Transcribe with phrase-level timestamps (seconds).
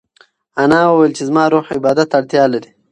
[0.63, 2.69] انا وویل چې زما روح عبادت ته اړتیا لري.